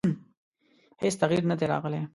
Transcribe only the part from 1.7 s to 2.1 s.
راغلی.